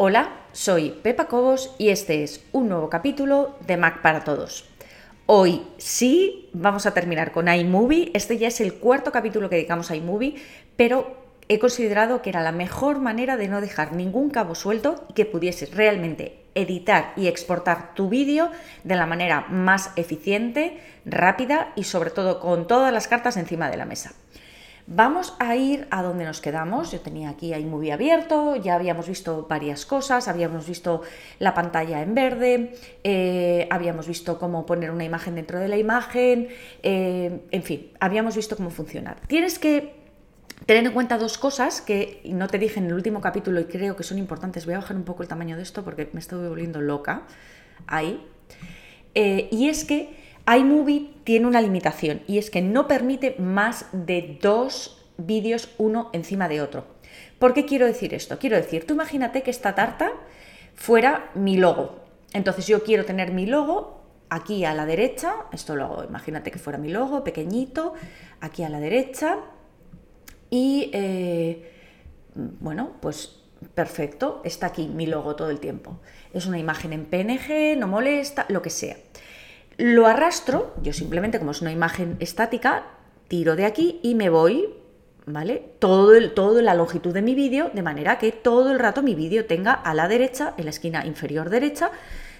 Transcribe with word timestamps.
Hola, 0.00 0.30
soy 0.52 0.90
Pepa 0.90 1.26
Cobos 1.26 1.74
y 1.76 1.88
este 1.88 2.22
es 2.22 2.44
un 2.52 2.68
nuevo 2.68 2.88
capítulo 2.88 3.56
de 3.66 3.76
Mac 3.76 4.00
para 4.00 4.22
Todos. 4.22 4.64
Hoy 5.26 5.66
sí 5.76 6.50
vamos 6.52 6.86
a 6.86 6.94
terminar 6.94 7.32
con 7.32 7.48
iMovie. 7.48 8.12
Este 8.14 8.38
ya 8.38 8.46
es 8.46 8.60
el 8.60 8.74
cuarto 8.74 9.10
capítulo 9.10 9.50
que 9.50 9.56
dedicamos 9.56 9.90
a 9.90 9.96
iMovie, 9.96 10.36
pero 10.76 11.16
he 11.48 11.58
considerado 11.58 12.22
que 12.22 12.30
era 12.30 12.42
la 12.42 12.52
mejor 12.52 13.00
manera 13.00 13.36
de 13.36 13.48
no 13.48 13.60
dejar 13.60 13.92
ningún 13.92 14.30
cabo 14.30 14.54
suelto 14.54 15.04
y 15.08 15.14
que 15.14 15.26
pudieses 15.26 15.74
realmente 15.74 16.44
editar 16.54 17.12
y 17.16 17.26
exportar 17.26 17.96
tu 17.96 18.08
vídeo 18.08 18.52
de 18.84 18.94
la 18.94 19.06
manera 19.06 19.46
más 19.48 19.90
eficiente, 19.96 20.78
rápida 21.06 21.72
y 21.74 21.82
sobre 21.82 22.10
todo 22.10 22.38
con 22.38 22.68
todas 22.68 22.92
las 22.92 23.08
cartas 23.08 23.36
encima 23.36 23.68
de 23.68 23.78
la 23.78 23.84
mesa. 23.84 24.12
Vamos 24.90 25.34
a 25.38 25.54
ir 25.54 25.86
a 25.90 26.02
donde 26.02 26.24
nos 26.24 26.40
quedamos. 26.40 26.90
Yo 26.92 27.00
tenía 27.00 27.28
aquí 27.28 27.52
iMovie 27.52 27.92
abierto, 27.92 28.56
ya 28.56 28.74
habíamos 28.74 29.06
visto 29.06 29.46
varias 29.46 29.84
cosas, 29.84 30.28
habíamos 30.28 30.66
visto 30.66 31.02
la 31.38 31.52
pantalla 31.52 32.00
en 32.00 32.14
verde, 32.14 32.72
eh, 33.04 33.68
habíamos 33.70 34.08
visto 34.08 34.38
cómo 34.38 34.64
poner 34.64 34.90
una 34.90 35.04
imagen 35.04 35.34
dentro 35.34 35.58
de 35.60 35.68
la 35.68 35.76
imagen, 35.76 36.48
eh, 36.82 37.42
en 37.50 37.62
fin, 37.62 37.92
habíamos 38.00 38.34
visto 38.34 38.56
cómo 38.56 38.70
funcionar. 38.70 39.20
Tienes 39.26 39.58
que 39.58 39.92
tener 40.64 40.86
en 40.86 40.92
cuenta 40.92 41.18
dos 41.18 41.36
cosas 41.36 41.82
que 41.82 42.22
no 42.24 42.48
te 42.48 42.58
dije 42.58 42.80
en 42.80 42.86
el 42.86 42.94
último 42.94 43.20
capítulo 43.20 43.60
y 43.60 43.64
creo 43.64 43.94
que 43.94 44.04
son 44.04 44.16
importantes. 44.16 44.64
Voy 44.64 44.72
a 44.72 44.78
bajar 44.78 44.96
un 44.96 45.04
poco 45.04 45.22
el 45.22 45.28
tamaño 45.28 45.58
de 45.58 45.64
esto 45.64 45.84
porque 45.84 46.08
me 46.14 46.20
estoy 46.20 46.48
volviendo 46.48 46.80
loca 46.80 47.24
ahí. 47.86 48.26
Eh, 49.14 49.48
y 49.52 49.68
es 49.68 49.84
que 49.84 50.16
iMovie 50.56 51.10
tiene 51.24 51.46
una 51.46 51.60
limitación 51.60 52.22
y 52.26 52.38
es 52.38 52.50
que 52.50 52.62
no 52.62 52.88
permite 52.88 53.36
más 53.38 53.86
de 53.92 54.38
dos 54.40 55.04
vídeos 55.18 55.74
uno 55.78 56.10
encima 56.12 56.48
de 56.48 56.62
otro. 56.62 56.86
¿Por 57.38 57.54
qué 57.54 57.64
quiero 57.66 57.86
decir 57.86 58.14
esto? 58.14 58.38
Quiero 58.38 58.56
decir, 58.56 58.86
tú 58.86 58.94
imagínate 58.94 59.42
que 59.42 59.50
esta 59.50 59.74
tarta 59.74 60.12
fuera 60.74 61.30
mi 61.34 61.56
logo. 61.56 62.04
Entonces 62.32 62.66
yo 62.66 62.82
quiero 62.82 63.04
tener 63.04 63.32
mi 63.32 63.46
logo 63.46 64.02
aquí 64.30 64.64
a 64.64 64.74
la 64.74 64.86
derecha, 64.86 65.34
esto 65.52 65.74
lo 65.74 65.84
hago, 65.84 66.04
imagínate 66.04 66.50
que 66.50 66.58
fuera 66.58 66.78
mi 66.78 66.90
logo 66.90 67.24
pequeñito, 67.24 67.94
aquí 68.40 68.62
a 68.62 68.68
la 68.68 68.78
derecha 68.78 69.38
y 70.50 70.90
eh, 70.92 71.72
bueno, 72.34 72.92
pues 73.00 73.40
perfecto, 73.74 74.40
está 74.44 74.66
aquí 74.66 74.86
mi 74.86 75.06
logo 75.06 75.34
todo 75.34 75.50
el 75.50 75.60
tiempo. 75.60 75.98
Es 76.32 76.46
una 76.46 76.58
imagen 76.58 76.92
en 76.92 77.06
PNG, 77.06 77.76
no 77.78 77.88
molesta, 77.88 78.46
lo 78.48 78.62
que 78.62 78.70
sea. 78.70 78.96
Lo 79.78 80.08
arrastro, 80.08 80.74
yo 80.82 80.92
simplemente 80.92 81.38
como 81.38 81.52
es 81.52 81.62
una 81.62 81.70
imagen 81.70 82.16
estática, 82.18 82.86
tiro 83.28 83.54
de 83.54 83.64
aquí 83.64 84.00
y 84.02 84.16
me 84.16 84.28
voy, 84.28 84.74
¿vale? 85.24 85.70
Todo, 85.78 86.16
el, 86.16 86.34
todo 86.34 86.60
la 86.62 86.74
longitud 86.74 87.14
de 87.14 87.22
mi 87.22 87.36
vídeo, 87.36 87.70
de 87.72 87.82
manera 87.82 88.18
que 88.18 88.32
todo 88.32 88.72
el 88.72 88.80
rato 88.80 89.04
mi 89.04 89.14
vídeo 89.14 89.46
tenga 89.46 89.72
a 89.72 89.94
la 89.94 90.08
derecha, 90.08 90.54
en 90.56 90.64
la 90.64 90.70
esquina 90.70 91.06
inferior 91.06 91.48
derecha, 91.48 91.92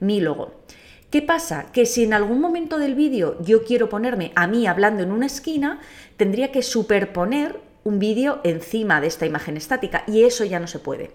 mi 0.00 0.20
logo. 0.20 0.64
¿Qué 1.10 1.22
pasa? 1.22 1.66
Que 1.72 1.86
si 1.86 2.02
en 2.02 2.14
algún 2.14 2.40
momento 2.40 2.78
del 2.78 2.96
vídeo 2.96 3.40
yo 3.40 3.62
quiero 3.62 3.88
ponerme 3.88 4.32
a 4.34 4.48
mí 4.48 4.66
hablando 4.66 5.04
en 5.04 5.12
una 5.12 5.26
esquina, 5.26 5.78
tendría 6.16 6.50
que 6.50 6.62
superponer 6.62 7.60
un 7.84 8.00
vídeo 8.00 8.40
encima 8.42 9.00
de 9.00 9.06
esta 9.06 9.26
imagen 9.26 9.56
estática 9.56 10.02
y 10.08 10.24
eso 10.24 10.44
ya 10.44 10.58
no 10.58 10.66
se 10.66 10.80
puede. 10.80 11.12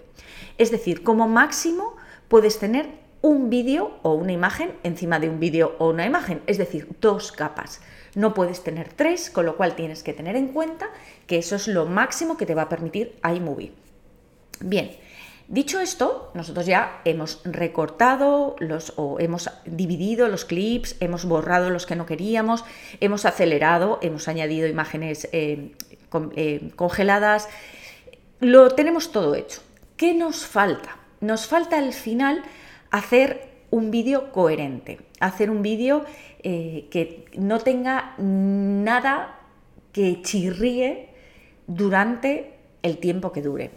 Es 0.56 0.70
decir, 0.70 1.02
como 1.02 1.28
máximo 1.28 1.94
puedes 2.28 2.58
tener 2.58 3.05
un 3.26 3.50
vídeo 3.50 3.98
o 4.02 4.14
una 4.14 4.32
imagen 4.32 4.72
encima 4.84 5.18
de 5.18 5.28
un 5.28 5.40
vídeo 5.40 5.74
o 5.78 5.88
una 5.90 6.06
imagen, 6.06 6.42
es 6.46 6.58
decir, 6.58 6.88
dos 7.00 7.32
capas. 7.32 7.80
No 8.14 8.34
puedes 8.34 8.62
tener 8.62 8.92
tres, 8.92 9.30
con 9.30 9.44
lo 9.46 9.56
cual 9.56 9.74
tienes 9.74 10.04
que 10.04 10.12
tener 10.12 10.36
en 10.36 10.48
cuenta 10.48 10.88
que 11.26 11.38
eso 11.38 11.56
es 11.56 11.66
lo 11.66 11.86
máximo 11.86 12.36
que 12.36 12.46
te 12.46 12.54
va 12.54 12.62
a 12.62 12.68
permitir 12.68 13.18
iMovie. 13.24 13.72
Bien, 14.60 14.92
dicho 15.48 15.80
esto, 15.80 16.30
nosotros 16.34 16.66
ya 16.66 17.00
hemos 17.04 17.40
recortado 17.44 18.54
los 18.60 18.92
o 18.96 19.18
hemos 19.18 19.50
dividido 19.64 20.28
los 20.28 20.44
clips, 20.44 20.94
hemos 21.00 21.24
borrado 21.24 21.70
los 21.70 21.84
que 21.84 21.96
no 21.96 22.06
queríamos, 22.06 22.64
hemos 23.00 23.24
acelerado, 23.26 23.98
hemos 24.02 24.28
añadido 24.28 24.68
imágenes 24.68 25.28
eh, 25.32 25.72
eh, 26.36 26.70
congeladas, 26.76 27.48
lo 28.38 28.70
tenemos 28.70 29.10
todo 29.10 29.34
hecho. 29.34 29.62
¿Qué 29.96 30.14
nos 30.14 30.46
falta? 30.46 30.98
Nos 31.20 31.46
falta 31.46 31.76
al 31.78 31.92
final 31.92 32.44
hacer 32.90 33.56
un 33.70 33.90
vídeo 33.90 34.32
coherente, 34.32 35.00
hacer 35.20 35.50
un 35.50 35.62
vídeo 35.62 36.04
eh, 36.42 36.88
que 36.90 37.24
no 37.36 37.58
tenga 37.58 38.14
nada 38.18 39.40
que 39.92 40.22
chirríe 40.22 41.08
durante 41.66 42.54
el 42.82 42.98
tiempo 42.98 43.32
que 43.32 43.42
dure. 43.42 43.70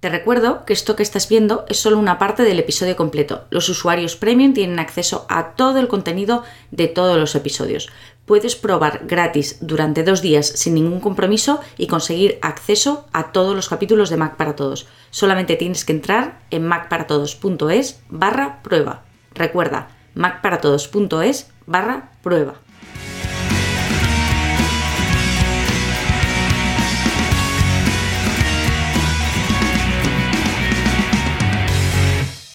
Te 0.00 0.08
recuerdo 0.08 0.64
que 0.64 0.72
esto 0.72 0.96
que 0.96 1.02
estás 1.02 1.28
viendo 1.28 1.66
es 1.68 1.76
solo 1.76 1.98
una 1.98 2.18
parte 2.18 2.42
del 2.42 2.58
episodio 2.58 2.96
completo. 2.96 3.44
Los 3.50 3.68
usuarios 3.68 4.16
premium 4.16 4.54
tienen 4.54 4.78
acceso 4.78 5.26
a 5.28 5.54
todo 5.56 5.78
el 5.78 5.88
contenido 5.88 6.42
de 6.70 6.88
todos 6.88 7.18
los 7.18 7.34
episodios. 7.34 7.90
Puedes 8.30 8.54
probar 8.54 9.06
gratis 9.08 9.56
durante 9.60 10.04
dos 10.04 10.22
días 10.22 10.46
sin 10.46 10.74
ningún 10.74 11.00
compromiso 11.00 11.58
y 11.76 11.88
conseguir 11.88 12.38
acceso 12.42 13.08
a 13.12 13.32
todos 13.32 13.56
los 13.56 13.68
capítulos 13.68 14.08
de 14.08 14.18
Mac 14.18 14.36
para 14.36 14.54
Todos. 14.54 14.86
Solamente 15.10 15.56
tienes 15.56 15.84
que 15.84 15.90
entrar 15.90 16.38
en 16.52 16.64
macparatodos.es 16.64 18.00
barra 18.08 18.62
prueba. 18.62 19.02
Recuerda, 19.34 19.88
macparatodos.es 20.14 21.50
barra 21.66 22.12
prueba. 22.22 22.54